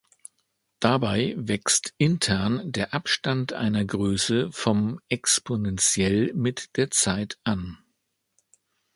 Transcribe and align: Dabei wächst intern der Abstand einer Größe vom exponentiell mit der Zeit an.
Dabei 0.79 1.35
wächst 1.37 1.93
intern 1.99 2.71
der 2.71 2.95
Abstand 2.95 3.53
einer 3.53 3.85
Größe 3.85 4.51
vom 4.51 4.99
exponentiell 5.09 6.33
mit 6.33 6.75
der 6.75 6.89
Zeit 6.89 7.37
an. 7.43 7.77